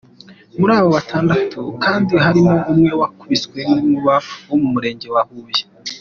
Muri 0.59 0.71
abo 0.77 0.89
batandatu 0.97 1.61
kandi 1.83 2.13
harimo 2.25 2.57
umwe 2.71 2.91
wakubiswe 2.99 3.59
n’inkuba 3.71 4.15
wo 4.47 4.55
mu 4.61 4.67
Murenge 4.73 5.07
wa 5.15 5.23
Huye. 5.27 5.63